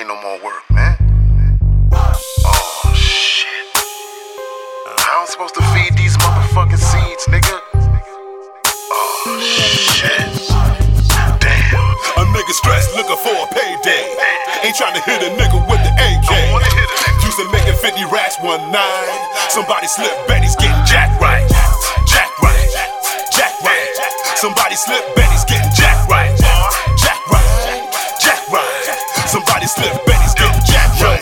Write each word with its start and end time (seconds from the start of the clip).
ain't 0.00 0.08
no 0.08 0.16
more 0.22 0.40
work, 0.40 0.64
man. 0.72 0.96
Oh, 1.92 2.92
shit. 2.96 3.68
How 4.96 5.20
I'm 5.20 5.26
supposed 5.28 5.54
to 5.60 5.62
feed 5.76 5.92
these 5.92 6.16
motherfucking 6.16 6.80
seeds, 6.80 7.28
nigga? 7.28 7.60
Oh, 8.88 9.36
shit. 9.44 10.24
Damn. 11.36 11.76
A 12.16 12.24
nigga 12.32 12.52
stressed 12.56 12.96
looking 12.96 13.20
for 13.20 13.36
a 13.44 13.46
payday. 13.52 14.16
Ain't 14.64 14.76
trying 14.76 14.96
to 14.96 15.04
hit 15.04 15.20
a 15.20 15.36
nigga 15.36 15.60
with 15.68 15.82
the 15.84 15.92
AK. 15.92 16.32
Used 17.24 17.36
to 17.36 17.44
making 17.52 17.76
50 17.76 18.04
racks 18.08 18.40
one 18.40 18.72
night. 18.72 19.20
Somebody 19.50 19.86
slipped, 19.86 20.16
Betty's 20.26 20.56
getting 20.56 20.80
jack 20.88 21.12
right. 21.20 21.44
Jack 22.08 22.32
right. 22.40 22.72
Jack 23.36 23.52
right. 23.60 23.92
Somebody 24.36 24.76
slipped, 24.76 25.19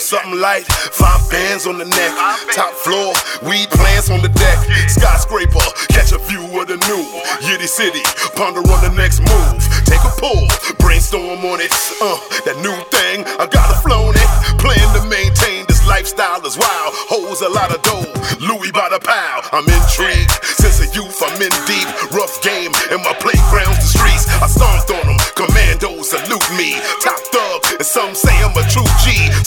Something 0.08 0.40
light, 0.40 0.64
five 0.64 1.20
bands 1.28 1.66
on 1.66 1.76
the 1.76 1.84
neck. 1.84 2.12
Top 2.56 2.72
floor, 2.72 3.12
weed 3.44 3.68
plants 3.68 4.08
on 4.08 4.24
the 4.24 4.32
deck. 4.32 4.56
Skyscraper, 4.88 5.60
catch 5.92 6.16
a 6.16 6.18
view 6.24 6.48
of 6.56 6.64
the 6.64 6.80
new 6.88 7.04
Yiddy 7.44 7.68
City. 7.68 8.00
Ponder 8.32 8.64
on 8.72 8.80
the 8.80 8.88
next 8.96 9.20
move. 9.20 9.60
Take 9.84 10.00
a 10.00 10.12
pull, 10.16 10.48
brainstorm 10.80 11.44
on 11.44 11.60
it. 11.60 11.68
Uh, 12.00 12.16
that 12.48 12.56
new 12.64 12.72
thing, 12.88 13.28
I 13.36 13.44
gotta 13.52 13.76
flown 13.84 14.16
it. 14.16 14.30
Plan 14.56 14.80
to 14.96 15.04
maintain 15.12 15.68
this 15.68 15.84
lifestyle 15.84 16.40
is 16.40 16.56
wild. 16.56 16.96
Holds 17.12 17.44
a 17.44 17.50
lot 17.52 17.68
of 17.68 17.84
dough. 17.84 18.08
Louis 18.40 18.72
by 18.72 18.88
the 18.88 19.04
pile. 19.04 19.44
I'm 19.52 19.68
intrigued. 19.68 20.32
Since 20.40 20.80
a 20.80 20.88
youth, 20.96 21.20
I'm 21.20 21.36
in 21.36 21.52
deep. 21.68 21.84
Rough 22.16 22.40
game, 22.40 22.72
and 22.88 23.04
my 23.04 23.12
playground's 23.20 23.84
the 23.84 24.00
streets. 24.00 24.24
I 24.40 24.48
stomped 24.48 24.88
on 24.88 25.04
them. 25.04 25.20
Commandos 25.36 26.16
salute 26.16 26.48
me. 26.56 26.80
Top 27.04 27.20
thug, 27.28 27.76
and 27.76 27.84
some 27.84 28.16
say. 28.16 28.37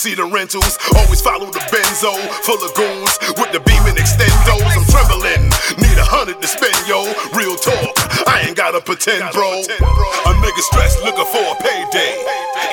See 0.01 0.17
the 0.17 0.25
rentals, 0.25 0.81
always 0.97 1.21
follow 1.21 1.53
the 1.53 1.61
benzo. 1.69 2.09
Full 2.41 2.57
of 2.57 2.73
goons 2.73 3.13
with 3.37 3.53
the 3.53 3.61
beam 3.61 3.85
and 3.85 3.93
extendos. 3.93 4.65
I'm 4.73 4.81
trembling. 4.89 5.45
Need 5.77 5.93
a 5.93 6.01
hundred 6.01 6.41
to 6.41 6.49
spend, 6.49 6.73
yo. 6.89 7.05
Real 7.37 7.53
talk. 7.53 7.93
I 8.25 8.49
ain't 8.49 8.57
gotta 8.57 8.81
pretend, 8.81 9.29
bro. 9.29 9.61
A 9.61 10.31
nigga 10.41 10.61
stressed 10.73 11.05
looking 11.05 11.29
for 11.29 11.45
a 11.45 11.55
payday. 11.61 12.17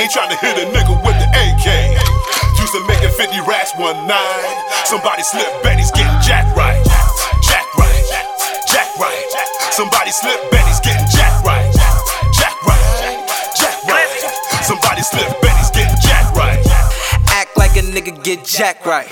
Ain't 0.01 0.09
trying 0.09 0.33
to 0.33 0.41
hit 0.41 0.57
a 0.57 0.73
nigga 0.73 0.97
with 1.05 1.21
the 1.21 1.29
AK. 1.29 2.01
Used 2.65 2.73
to 2.73 2.81
making 2.89 3.13
50 3.13 3.45
racks 3.45 3.77
one 3.77 4.09
night. 4.09 4.89
Somebody 4.89 5.21
slip, 5.21 5.53
Betty's 5.61 5.93
getting 5.93 6.17
jack 6.25 6.49
right. 6.57 6.81
Jack 7.45 7.69
right. 7.77 8.09
Jack 8.73 8.89
right. 8.97 9.21
Somebody 9.77 10.17
slip, 10.17 10.49
Betty's 10.49 10.81
getting 10.81 10.98
get 18.37 18.45
jack 18.45 18.85
right. 18.85 19.09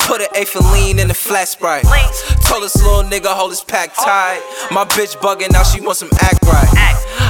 Put 0.00 0.22
an 0.22 0.28
lean 0.72 0.98
in 0.98 1.08
the 1.08 1.14
flat 1.14 1.48
sprite. 1.48 1.84
Told 2.44 2.62
this 2.62 2.76
little 2.76 3.02
nigga 3.02 3.26
hold 3.26 3.50
his 3.50 3.60
pack 3.60 3.94
tight. 3.94 4.40
My 4.70 4.84
bitch 4.84 5.16
bugging 5.16 5.52
now 5.52 5.62
she 5.62 5.80
want 5.80 5.98
some 5.98 6.08
act 6.20 6.42
right. 6.44 6.68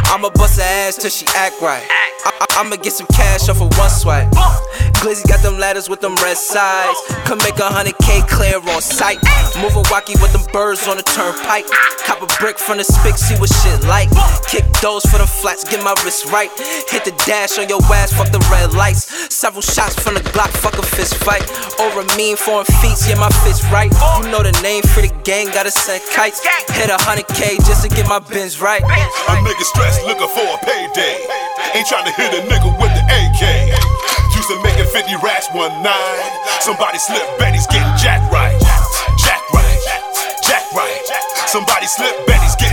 I'ma 0.06 0.30
bust 0.30 0.60
her 0.60 0.62
ass 0.62 0.96
till 0.96 1.10
she 1.10 1.26
act 1.34 1.60
right. 1.60 1.82
I- 2.26 2.46
I'ma 2.58 2.76
get 2.76 2.92
some 2.92 3.06
cash 3.08 3.48
off 3.48 3.60
of 3.60 3.70
one 3.78 3.90
swipe. 3.90 4.28
Glizzy 4.98 5.28
got 5.28 5.42
them 5.42 5.58
ladders 5.58 5.88
with 5.88 6.00
them 6.00 6.14
red 6.16 6.36
sides. 6.36 6.98
Come 7.24 7.38
make 7.38 7.58
a 7.58 7.68
hundred 7.68 7.96
K 7.98 8.22
clear 8.26 8.58
on 8.58 8.80
sight. 8.82 9.18
Move 9.62 9.76
a 9.76 9.82
wacky 9.92 10.20
with 10.20 10.32
them 10.32 10.42
birds 10.52 10.88
on 10.88 10.96
the 10.96 11.02
turnpike. 11.04 11.66
Cop 12.04 12.22
a 12.22 12.26
brick 12.40 12.58
from 12.58 12.78
the 12.78 12.84
spick, 12.84 13.16
see 13.16 13.36
what 13.36 13.50
shit 13.62 13.84
like. 13.84 14.08
Kick 14.48 14.64
those 14.82 15.04
for 15.06 15.18
the 15.18 15.26
flats, 15.26 15.62
get 15.64 15.84
my 15.84 15.94
wrist 16.02 16.26
right. 16.32 16.50
Hit 16.88 17.04
the 17.04 17.14
dash 17.26 17.58
on 17.58 17.68
your 17.68 17.82
ass, 17.94 18.12
fuck 18.12 18.30
the 18.32 18.42
red 18.50 18.72
lights. 18.74 19.06
Several 19.32 19.62
shots 19.62 19.94
from 19.94 20.14
the 20.14 20.20
Glock, 20.34 20.50
fuck 20.50 20.78
a 20.78 20.82
fist 20.82 21.14
fight. 21.22 21.44
A 21.78 22.16
mean 22.16 22.36
foreign 22.36 22.66
feats, 22.82 23.08
yeah, 23.08 23.16
my 23.16 23.30
fist 23.44 23.62
right. 23.70 23.92
You 24.20 24.28
know 24.30 24.42
the 24.42 24.52
name 24.62 24.82
for 24.82 25.00
the 25.00 25.12
gang, 25.24 25.46
gotta 25.46 25.70
send 25.70 26.02
kites. 26.12 26.40
Hit 26.72 26.90
a 26.90 26.98
hundred 26.98 27.28
K 27.28 27.56
just 27.68 27.82
to 27.84 27.88
get 27.88 28.08
my 28.08 28.18
bins 28.18 28.60
right. 28.60 28.82
A 28.82 29.32
nigga 29.44 29.62
stressed 29.62 30.04
looking 30.04 30.28
for 30.28 30.44
a 30.44 30.58
payday. 30.64 31.24
Ain't 31.74 31.86
trying 31.86 32.04
to 32.04 32.15
hit 32.16 32.32
a 32.32 32.40
nigga 32.48 32.72
with 32.80 32.92
the 32.96 33.04
AK. 33.04 33.44
Used 34.34 34.48
to 34.48 34.56
making 34.64 34.88
50 34.88 35.16
racks 35.22 35.48
one 35.52 35.70
night. 35.84 36.32
Somebody 36.60 36.98
slip, 36.98 37.22
Betty's 37.38 37.66
getting 37.68 37.92
jack 38.00 38.24
right. 38.32 38.56
Jack 39.20 39.44
right. 39.52 39.78
Jack 40.42 40.64
right. 40.72 41.00
Somebody 41.46 41.86
slip, 41.86 42.26
Betty's 42.26 42.56
getting 42.56 42.65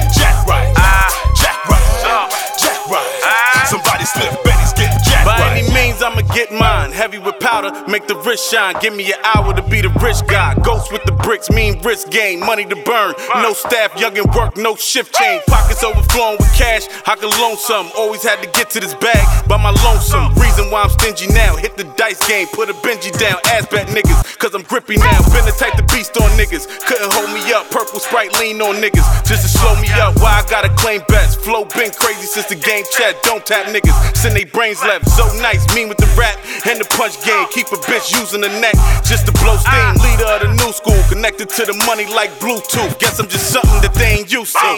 I'ma 6.04 6.22
get 6.36 6.52
mine. 6.52 6.92
Heavy 6.92 7.18
with 7.18 7.40
powder, 7.40 7.72
make 7.88 8.08
the 8.08 8.16
wrist 8.28 8.52
shine. 8.52 8.76
Give 8.82 8.94
me 8.94 9.08
an 9.14 9.20
hour 9.24 9.54
to 9.56 9.64
be 9.64 9.80
the 9.80 9.88
rich 10.04 10.20
guy. 10.28 10.54
Ghost 10.60 10.92
with 10.92 11.04
the 11.06 11.14
bricks, 11.24 11.50
mean 11.50 11.80
risk 11.82 12.12
game, 12.12 12.42
money 12.42 12.66
to 12.66 12.76
burn. 12.84 13.16
No 13.40 13.54
staff, 13.54 13.96
young 13.98 14.18
and 14.18 14.28
work, 14.36 14.58
no 14.58 14.76
shift 14.76 15.16
change. 15.16 15.42
Pockets 15.48 15.82
overflowing 15.82 16.38
with 16.38 16.52
cash. 16.60 16.92
I 17.08 17.16
can 17.16 17.32
loan 17.40 17.56
some. 17.56 17.90
Always 17.96 18.22
had 18.22 18.44
to 18.44 18.50
get 18.52 18.70
to 18.72 18.82
this 18.82 18.94
bag 18.96 19.24
by 19.48 19.56
my 19.56 19.72
lonesome. 19.88 20.36
Reason 20.36 20.70
why 20.70 20.84
I'm 20.84 20.90
stingy 20.90 21.28
now. 21.32 21.56
Hit 21.56 21.78
the 21.78 21.86
dice 21.96 22.20
game, 22.28 22.48
put 22.52 22.70
a 22.70 22.74
Benji 22.84 23.16
down. 23.18 23.40
Ass 23.56 23.66
back 23.72 23.88
niggas, 23.88 24.38
cause 24.38 24.54
I'm 24.54 24.64
grippy 24.64 24.98
now. 24.98 25.24
Been 25.32 25.48
the 25.48 25.56
type 25.56 25.80
to 25.80 25.88
beast 25.96 26.20
on 26.20 26.28
niggas. 26.36 26.68
Couldn't 26.84 27.14
hold 27.14 27.32
me 27.32 27.40
up. 27.54 27.72
Purple 27.72 28.00
sprite 28.00 28.38
lean 28.40 28.62
on 28.62 28.76
niggas. 28.84 29.08
Just 29.24 29.48
to 29.48 29.50
slow 29.50 29.80
me 29.80 29.88
up. 30.04 30.20
Why 30.20 30.44
I 30.44 30.50
gotta 30.50 30.70
claim 30.76 31.02
best. 31.08 31.40
Flow 31.40 31.64
been 31.64 31.96
crazy 31.96 32.28
since 32.28 32.48
the 32.48 32.60
game 32.60 32.84
chat. 32.92 33.16
Don't 33.24 33.46
tap 33.46 33.72
niggas. 33.72 33.96
Send 34.18 34.36
they 34.36 34.44
brains 34.44 34.84
left. 34.84 35.08
So 35.08 35.24
nice, 35.40 35.64
mean 35.74 35.93
with 35.94 36.02
the 36.02 36.10
rap 36.18 36.38
and 36.66 36.82
the 36.82 36.88
punch 36.98 37.14
game. 37.22 37.46
Keep 37.54 37.70
a 37.70 37.80
bitch 37.86 38.10
using 38.18 38.42
the 38.42 38.50
neck 38.58 38.74
just 39.06 39.30
to 39.30 39.34
blow 39.38 39.58
steam. 39.62 39.94
Leader 40.02 40.26
of 40.26 40.42
the 40.42 40.52
new 40.58 40.72
school, 40.74 40.98
connected 41.10 41.50
to 41.50 41.70
the 41.70 41.76
money 41.86 42.10
like 42.10 42.34
Bluetooth. 42.42 42.98
Guess 42.98 43.20
I'm 43.22 43.30
just 43.30 43.54
something 43.54 43.80
that 43.86 43.94
they 43.94 44.22
ain't 44.22 44.32
used 44.34 44.58
to. 44.58 44.70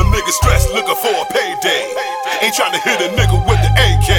A 0.00 0.02
nigga 0.08 0.32
stressed 0.40 0.72
looking 0.72 0.96
for 0.96 1.12
a 1.12 1.26
payday. 1.28 1.92
Ain't 2.40 2.56
trying 2.56 2.72
to 2.72 2.80
hit 2.80 3.04
a 3.04 3.12
nigga 3.12 3.36
with 3.44 3.60
the 3.60 3.70
AK. 3.76 4.10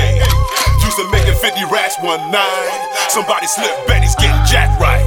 Used 0.86 0.98
to 1.02 1.06
making 1.10 1.38
50 1.42 1.66
racks 1.74 1.98
one 2.06 2.22
night. 2.30 2.70
Somebody 3.10 3.48
slip, 3.48 3.74
Betty's 3.88 4.16
getting 4.16 4.38
jack 4.46 4.70
right. 4.80 5.06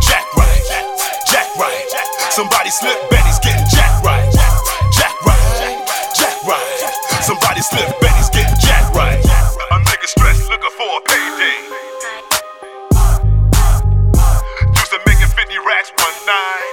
Jack 0.00 0.24
right. 0.36 0.64
Jack 1.28 1.48
right. 1.60 1.84
Somebody 2.32 2.70
slip, 2.70 2.96
Betty's 3.10 3.38
getting 3.44 3.66
jack 3.68 3.91
night. 16.32 16.71